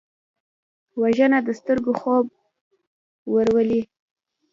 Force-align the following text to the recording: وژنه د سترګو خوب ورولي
وژنه 1.01 1.39
د 1.47 1.49
سترګو 1.59 1.91
خوب 2.01 2.25
ورولي 3.33 3.81